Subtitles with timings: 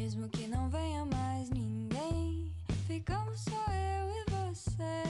[0.00, 2.50] Mesmo que não venha mais ninguém,
[2.86, 5.04] ficamos só eu e você.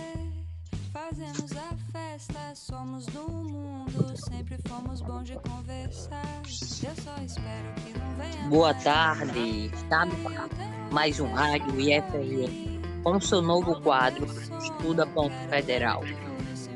[0.92, 6.42] Fazemos a festa, somos do mundo, sempre fomos bons de conversar.
[6.44, 12.82] Eu só espero que não venha Boa mais tarde, está no mais um rádio IFRN
[13.04, 14.26] com seu novo quadro
[14.58, 16.02] Estuda Ponto Federal.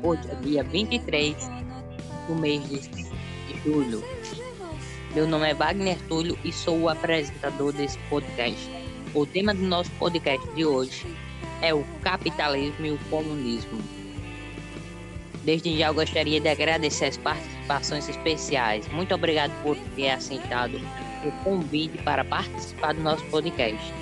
[0.01, 1.35] Hoje é dia 23
[2.29, 4.14] do mês de julho.
[5.15, 8.69] Meu nome é Wagner Túlio e sou o apresentador desse podcast.
[9.13, 11.07] O tema do nosso podcast de hoje
[11.61, 13.79] é o capitalismo e o comunismo.
[15.45, 18.89] Desde já eu gostaria de agradecer as participações especiais.
[18.89, 20.81] Muito obrigado por ter aceitado
[21.23, 23.93] o convite para participar do nosso podcast.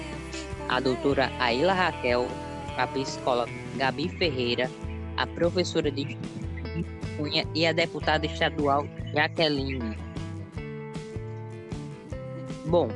[0.67, 2.27] A doutora Aila Raquel,
[2.75, 4.67] a psicóloga Gabi Ferreira,
[5.16, 6.17] a professora de
[7.16, 9.95] Cunha e a deputada estadual Jaqueline.
[12.66, 12.88] Bom,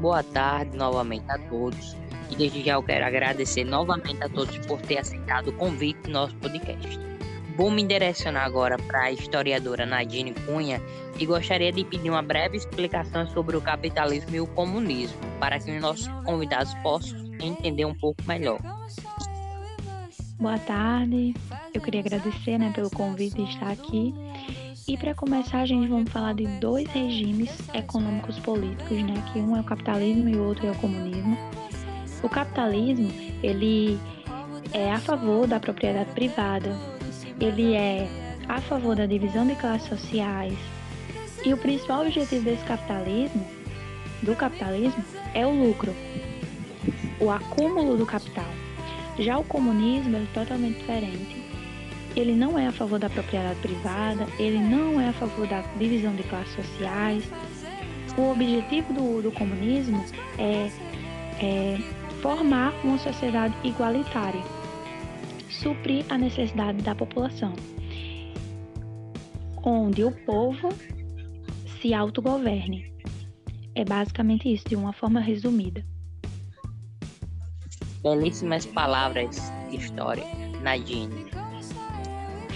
[0.00, 1.96] boa tarde novamente a todos.
[2.30, 6.10] E desde já eu quero agradecer novamente a todos por ter aceitado o convite do
[6.10, 6.98] nosso podcast.
[7.56, 10.80] Vou me direcionar agora para a historiadora Nadine Cunha
[11.18, 15.70] e gostaria de pedir uma breve explicação sobre o capitalismo e o comunismo, para que
[15.70, 18.58] os nossos convidados possam entender um pouco melhor.
[20.38, 21.34] Boa tarde.
[21.74, 24.14] Eu queria agradecer né, pelo convite de estar aqui.
[24.88, 29.14] E para começar, a gente vamos falar de dois regimes econômicos políticos, né?
[29.32, 31.38] Que um é o capitalismo e o outro é o comunismo.
[32.20, 33.08] O capitalismo,
[33.42, 33.96] ele
[34.72, 36.76] é a favor da propriedade privada,
[37.40, 38.08] ele é
[38.48, 40.58] a favor da divisão de classes sociais.
[41.44, 43.46] E o principal objetivo desse capitalismo,
[44.20, 45.94] do capitalismo, é o lucro,
[47.20, 48.50] o acúmulo do capital.
[49.16, 51.41] Já o comunismo é totalmente diferente.
[52.14, 56.14] Ele não é a favor da propriedade privada, ele não é a favor da divisão
[56.14, 57.24] de classes sociais.
[58.18, 60.04] O objetivo do, do comunismo
[60.38, 60.70] é,
[61.42, 61.78] é
[62.20, 64.42] formar uma sociedade igualitária,
[65.48, 67.54] suprir a necessidade da população,
[69.64, 70.68] onde o povo
[71.80, 72.92] se autogoverne.
[73.74, 75.82] É basicamente isso, de uma forma resumida.
[78.02, 79.40] Belíssimas palavras
[79.70, 80.24] de história,
[80.62, 81.31] Nadine.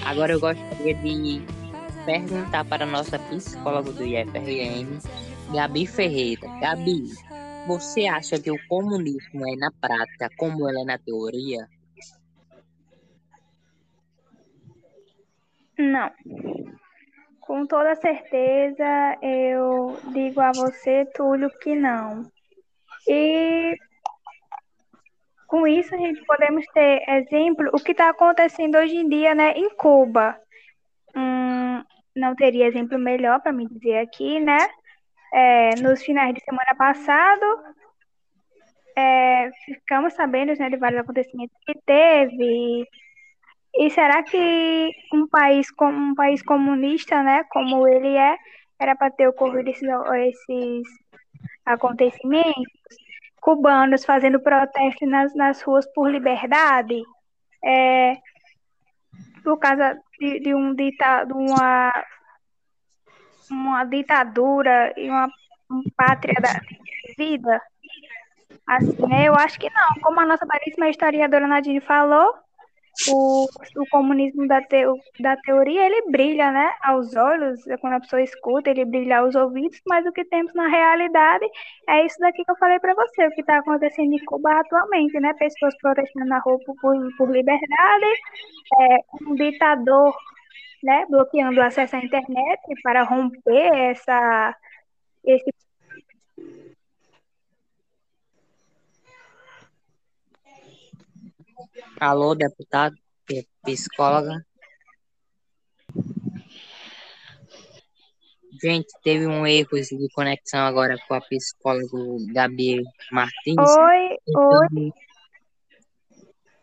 [0.06, 1.42] Agora eu gostaria de
[2.04, 5.00] perguntar para a nossa psicóloga do IFRN,
[5.52, 6.48] Gabi Ferreira.
[6.60, 7.08] Gabi,
[7.66, 11.68] você acha que o comunismo é na prática como ele é na teoria?
[15.76, 16.12] Não.
[17.40, 22.30] Com toda certeza, eu digo a você, Túlio, que não.
[23.08, 23.76] E
[25.46, 29.52] com isso, a gente podemos ter exemplo o que está acontecendo hoje em dia, né,
[29.52, 30.38] em Cuba.
[31.14, 31.82] Hum,
[32.14, 34.58] não teria exemplo melhor para me dizer aqui, né?
[35.32, 37.44] É, nos finais de semana passado,
[38.96, 42.86] é, ficamos sabendo né, de vários acontecimentos que teve.
[43.78, 48.36] E será que um país um país comunista, né, como ele é,
[48.80, 50.82] era para ter ocorrido esses, esses
[51.66, 52.64] acontecimentos?
[53.46, 57.00] Cubanos fazendo protesto nas, nas ruas por liberdade,
[57.64, 58.16] é,
[59.44, 61.92] por causa de, de um dita, de uma,
[63.48, 65.28] uma ditadura e uma,
[65.70, 66.60] uma pátria da
[67.16, 67.62] vida.
[68.66, 69.28] Assim, né?
[69.28, 70.02] Eu acho que não.
[70.02, 72.34] Como a nossa belíssima historiadora Nadine falou,
[73.08, 73.46] o,
[73.76, 78.70] o comunismo da, teo, da teoria, ele brilha, né, aos olhos, quando a pessoa escuta,
[78.70, 81.46] ele brilha aos ouvidos, mas o que temos na realidade
[81.88, 85.18] é isso daqui que eu falei para você, o que está acontecendo em Cuba atualmente,
[85.20, 88.06] né, pessoas protestando na rua por, por liberdade,
[88.80, 90.14] é, um ditador,
[90.82, 94.56] né, bloqueando o acesso à internet para romper essa,
[95.24, 95.52] esse
[101.98, 102.94] Alô, deputado,
[103.26, 104.44] p- psicóloga.
[108.62, 111.96] Gente, teve um erro de conexão agora com a psicóloga
[112.34, 113.56] Gabi Martins.
[113.58, 114.16] Oi, oi.
[114.28, 114.92] Então,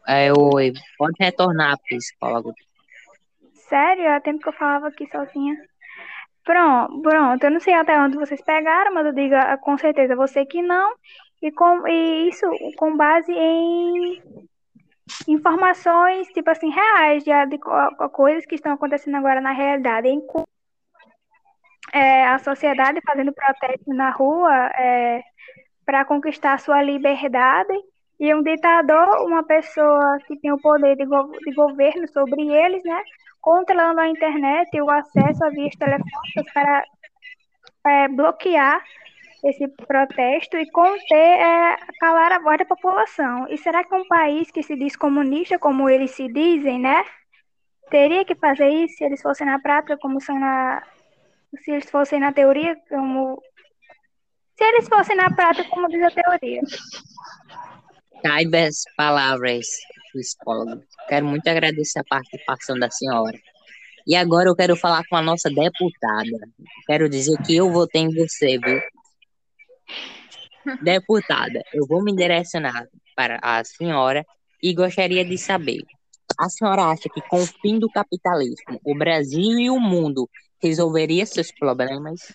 [0.08, 2.54] é, oi, pode retornar, psicólogo.
[3.68, 4.12] Sério?
[4.12, 5.56] Há tempo que eu falava aqui sozinha.
[6.44, 7.44] Pronto, pronto.
[7.44, 10.62] Eu não sei até onde vocês pegaram, mas eu digo ah, com certeza você que
[10.62, 10.94] não.
[11.42, 12.46] E, com, e isso
[12.78, 14.22] com base em
[15.28, 20.08] informações, tipo assim, reais, de, de co- coisas que estão acontecendo agora na realidade.
[20.08, 20.22] Em,
[21.92, 25.22] é, a sociedade fazendo protesto na rua é,
[25.86, 27.74] para conquistar sua liberdade
[28.20, 32.84] E um ditador, uma pessoa que tem o poder de, go de governo sobre eles,
[32.86, 33.02] né?
[33.42, 36.84] Controlando a internet e o acesso a vias telefônicas para
[37.86, 38.82] é, bloquear
[39.44, 43.46] esse protesto e conter, é, calar a voz da população.
[43.50, 47.04] E será que um país que se diz comunista, como eles se dizem, né?
[47.90, 50.82] Teria que fazer isso se eles fossem na prática, como são na.
[51.64, 53.42] Se eles fossem na teoria, como.
[54.58, 56.62] Se eles fossem na prática, como diz a teoria.
[58.26, 59.68] Saibas palavras
[60.14, 60.84] do psicólogo.
[61.10, 63.38] Quero muito agradecer a participação da senhora.
[64.08, 66.40] E agora eu quero falar com a nossa deputada.
[66.88, 68.82] Quero dizer que eu votei em você, viu?
[70.82, 74.26] Deputada, eu vou me direcionar para a senhora
[74.62, 75.84] e gostaria de saber:
[76.38, 80.30] a senhora acha que com o fim do capitalismo, o Brasil e o mundo
[80.62, 82.32] resolveria seus problemas?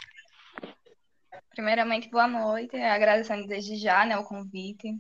[1.51, 4.97] Primeiramente, boa noite, agradecendo desde já né, o convite.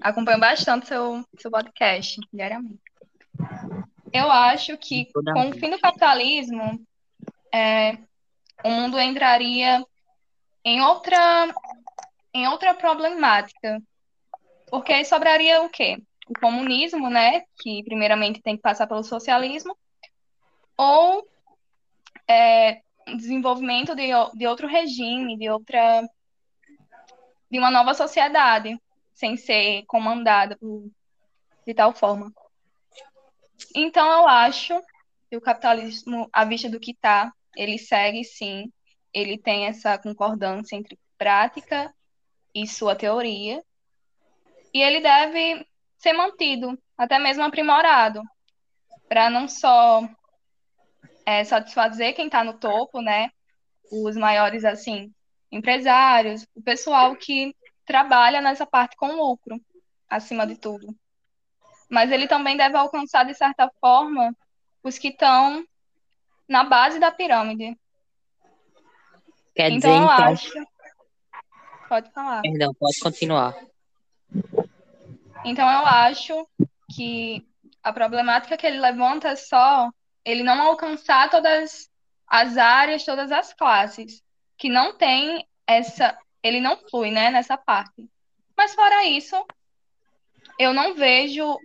[0.00, 2.78] Acompanho bastante seu, seu podcast diariamente.
[4.12, 6.80] Eu acho que com o fim do capitalismo,
[7.52, 7.98] é,
[8.64, 9.84] o mundo entraria
[10.64, 11.52] em outra,
[12.32, 13.80] em outra problemática.
[14.70, 16.02] Porque aí sobraria o quê?
[16.28, 17.42] O comunismo, né?
[17.60, 19.76] Que primeiramente tem que passar pelo socialismo,
[20.76, 21.26] ou
[22.28, 22.82] é,
[23.16, 26.02] desenvolvimento de, de outro regime, de outra.
[27.50, 28.78] de uma nova sociedade,
[29.14, 30.58] sem ser comandada
[31.66, 32.32] de tal forma.
[33.74, 34.80] Então, eu acho
[35.28, 38.70] que o capitalismo, à vista do que está, ele segue sim
[39.12, 41.92] ele tem essa concordância entre prática
[42.54, 43.62] e sua teoria,
[44.72, 45.66] e ele deve
[45.96, 48.22] ser mantido, até mesmo aprimorado,
[49.08, 50.08] para não só
[51.24, 53.30] é, satisfazer quem está no topo, né,
[53.90, 55.12] os maiores assim
[55.50, 57.54] empresários, o pessoal que
[57.86, 59.58] trabalha nessa parte com lucro,
[60.08, 60.94] acima de tudo.
[61.88, 64.36] Mas ele também deve alcançar, de certa forma,
[64.82, 65.64] os que estão
[66.46, 67.74] na base da pirâmide,
[69.58, 70.32] Quer então, dizer, eu então.
[70.32, 70.52] acho.
[71.88, 72.42] Pode falar.
[72.42, 73.56] Perdão, pode continuar.
[75.44, 76.46] Então, eu acho
[76.94, 77.46] que
[77.82, 79.90] a problemática que ele levanta é só
[80.24, 81.88] ele não alcançar todas
[82.26, 84.22] as áreas, todas as classes,
[84.58, 86.18] que não tem essa.
[86.42, 88.08] Ele não flui, né, nessa parte.
[88.56, 89.36] Mas, fora isso,
[90.58, 91.56] eu não vejo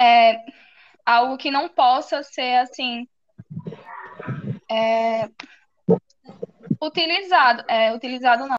[0.00, 0.38] é,
[1.04, 3.06] algo que não possa ser, assim.
[4.70, 5.28] É,
[6.82, 8.56] utilizado, é, utilizado não.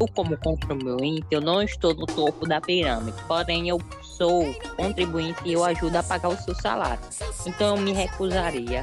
[0.00, 5.52] Eu, como contribuinte, eu não estou no topo da pirâmide, porém eu sou contribuinte e
[5.52, 7.00] eu ajudo a pagar o seu salário.
[7.46, 8.82] Então eu me recusaria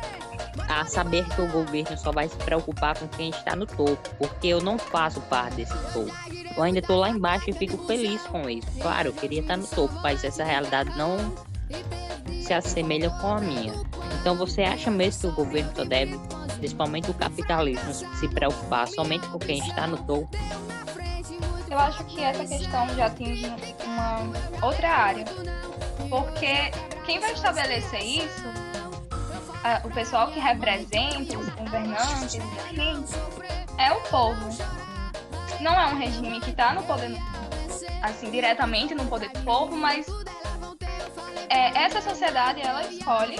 [0.69, 4.47] a saber que o governo só vai se preocupar com quem está no topo, porque
[4.47, 6.13] eu não faço parte desse topo.
[6.55, 8.67] Eu ainda estou lá embaixo e fico feliz com isso.
[8.79, 11.17] Claro, eu queria estar no topo, mas essa realidade não
[12.41, 13.73] se assemelha com a minha.
[14.21, 16.15] Então você acha mesmo que o governo só deve,
[16.57, 20.29] principalmente o capitalismo, se preocupar somente com quem está no topo?
[21.69, 23.45] Eu acho que essa questão já atinge
[23.83, 25.25] uma outra área.
[26.09, 26.71] Porque
[27.05, 28.45] quem vai estabelecer isso,
[29.83, 33.03] o pessoal que representa os governantes, enfim,
[33.77, 34.49] é o povo.
[35.59, 37.17] Não é um regime que está no poder,
[38.01, 40.05] assim, diretamente no poder do povo, mas
[41.49, 43.37] é, essa sociedade ela escolhe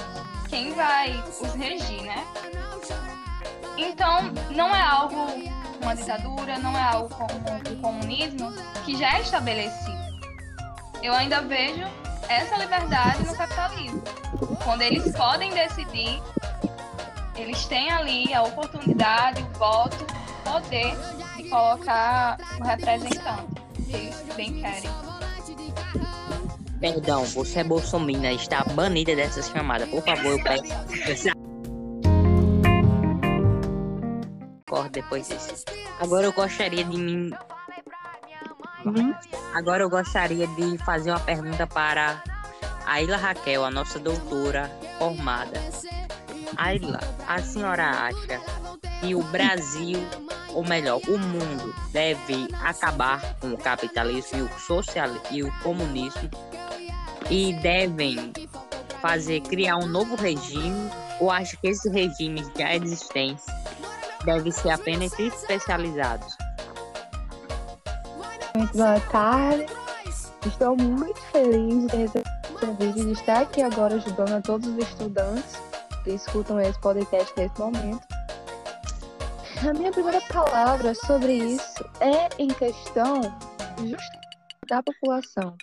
[0.50, 2.25] quem vai os regir, né?
[3.77, 5.27] Então, não é algo,
[5.81, 7.34] uma ditadura, não é algo como
[7.72, 8.51] o comunismo
[8.86, 9.98] que já é estabelecido.
[11.01, 11.86] Eu ainda vejo
[12.27, 14.01] essa liberdade no capitalismo.
[14.63, 16.22] Quando eles podem decidir,
[17.36, 20.96] eles têm ali a oportunidade, o voto, o poder
[21.38, 23.48] de colocar o representante
[23.86, 24.89] que eles bem querem.
[26.79, 29.88] Perdão, você é bolsominion, está banida dessa chamada.
[29.88, 31.37] Por favor, eu peço.
[34.98, 35.63] Depois disso.
[36.00, 37.32] Agora eu gostaria de me.
[39.54, 42.22] Agora eu gostaria de fazer uma pergunta para
[42.86, 45.60] a Ilha Raquel, a nossa doutora formada.
[46.56, 48.42] Ayla, a senhora acha
[49.00, 50.00] que o Brasil,
[50.54, 56.30] ou melhor, o mundo, deve acabar com o capitalismo e o socialismo e o comunismo
[57.30, 58.32] e devem
[59.01, 60.89] fazer criar um novo regime
[61.20, 63.46] ou acha que esses regimes já existentes
[64.27, 66.38] devem ser apenas especializados?
[68.55, 69.65] Muito boa tarde.
[70.46, 74.77] Estou muito feliz de recebido o convite de estar aqui agora ajudando a todos os
[74.77, 75.55] estudantes
[76.03, 78.05] que escutam esse podcast nesse momento.
[79.67, 83.22] a minha primeira palavra sobre isso é em questão
[84.67, 85.55] da população.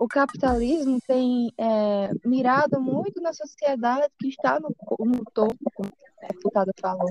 [0.00, 6.26] O capitalismo tem é, mirado muito na sociedade que está no, no topo, como a
[6.26, 7.10] deputada falou.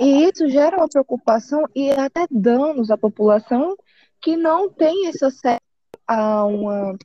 [0.00, 3.76] E isso gera uma preocupação e até danos à população
[4.20, 5.60] que não tem esse acesso
[6.06, 6.96] a uma,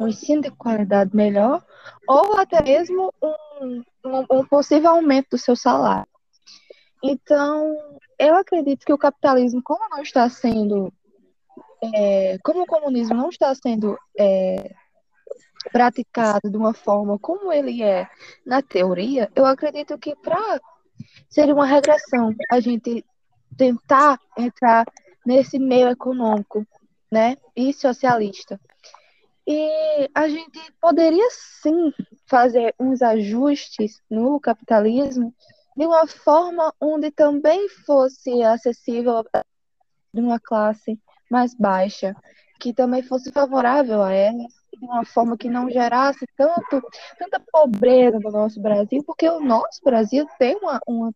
[0.00, 1.64] um ensino de qualidade melhor
[2.06, 6.08] ou até mesmo um, um, um possível aumento do seu salário.
[7.02, 7.76] Então,
[8.18, 10.92] eu acredito que o capitalismo, como não está sendo,
[11.94, 14.74] é, como o comunismo não está sendo é,
[15.72, 18.08] praticado de uma forma como ele é
[18.44, 20.60] na teoria, eu acredito que para
[21.28, 23.04] seria uma regressão a gente
[23.56, 24.86] tentar entrar
[25.24, 26.66] nesse meio econômico,
[27.10, 28.60] né, e socialista.
[29.46, 31.92] E a gente poderia sim
[32.26, 35.34] fazer uns ajustes no capitalismo
[35.76, 39.24] de uma forma onde também fosse acessível
[40.12, 42.14] de uma classe mais baixa,
[42.58, 46.82] que também fosse favorável a ela, de uma forma que não gerasse tanto,
[47.18, 51.14] tanta pobreza no nosso Brasil, porque o nosso Brasil tem uma, uma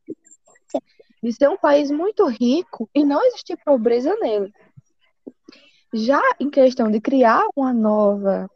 [1.23, 4.53] de ser um país muito rico e não existir pobreza nele.
[5.93, 8.49] Já em questão de criar uma nova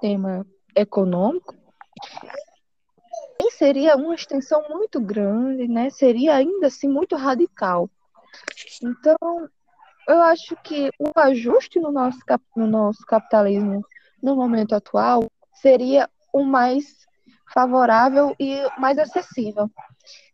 [0.00, 1.54] tema econômico,
[3.56, 5.90] seria uma extensão muito grande, né?
[5.90, 7.90] Seria ainda assim muito radical.
[8.82, 9.48] Então,
[10.08, 12.18] eu acho que o ajuste no nosso,
[12.56, 13.84] no nosso capitalismo
[14.22, 17.06] no momento atual seria o mais
[17.52, 19.70] favorável e mais acessível.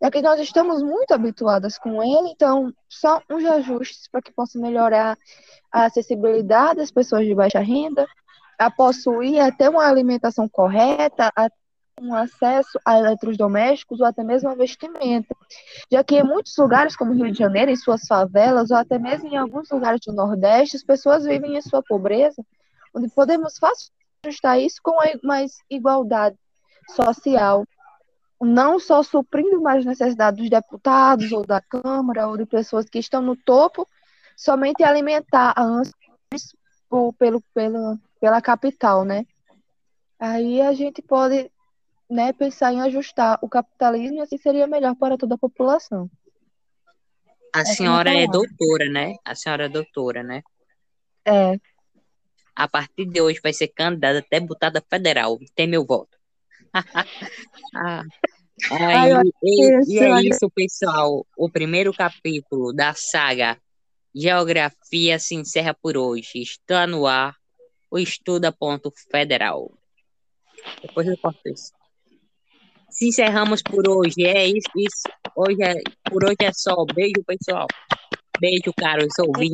[0.00, 4.58] É que nós estamos muito habituadas com ele, então só uns ajustes para que possa
[4.58, 5.16] melhorar
[5.70, 8.06] a acessibilidade das pessoas de baixa renda,
[8.58, 11.48] a possuir até uma alimentação correta, a
[12.00, 15.36] um acesso a eletrodomésticos ou até mesmo a vestimenta,
[15.90, 19.28] já que em muitos lugares, como Rio de Janeiro, em suas favelas, ou até mesmo
[19.28, 22.42] em alguns lugares do Nordeste, as pessoas vivem em sua pobreza,
[22.94, 23.92] onde podemos facilmente
[24.24, 26.36] ajustar isso com mais igualdade
[26.94, 27.64] social,
[28.40, 33.20] não só suprindo mais necessidades dos deputados ou da Câmara ou de pessoas que estão
[33.22, 33.86] no topo,
[34.36, 35.94] somente alimentar a ânsia
[37.18, 39.26] pelo, pelo, pela capital, né?
[40.18, 41.50] Aí a gente pode
[42.12, 46.10] né, pensar em ajustar o capitalismo e assim seria melhor para toda a população.
[47.54, 49.14] A é senhora é doutora, né?
[49.24, 50.42] A senhora é doutora, né?
[51.24, 51.58] É.
[52.54, 55.38] A partir de hoje vai ser candidata até deputada federal.
[55.54, 56.18] Tem meu voto.
[57.76, 58.04] ah.
[58.70, 61.26] Aí, e, e é isso, pessoal.
[61.36, 63.58] O primeiro capítulo da saga
[64.14, 66.42] Geografia se encerra por hoje.
[66.42, 67.34] Está no ar
[67.90, 69.72] o Estuda Ponto Federal.
[70.82, 71.72] Depois eu posto isso.
[73.02, 74.24] Se encerramos por hoje.
[74.24, 75.08] É isso, isso.
[75.34, 75.74] Hoje é,
[76.08, 76.84] por hoje é só.
[76.94, 77.66] Beijo, pessoal.
[78.38, 79.50] Beijo, caros ouvintes.